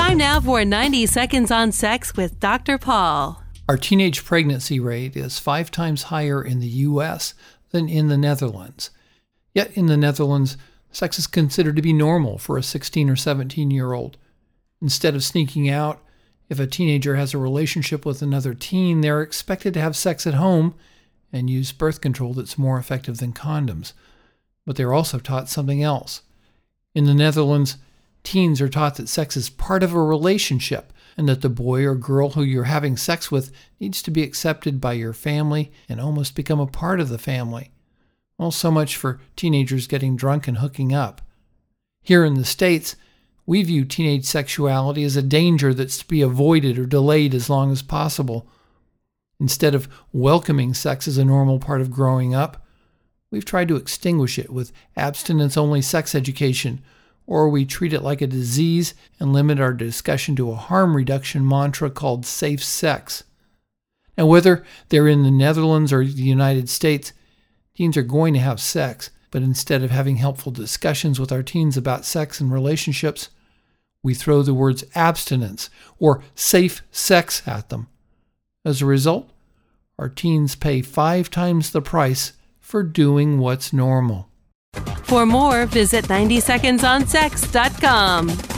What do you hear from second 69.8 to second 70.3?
of having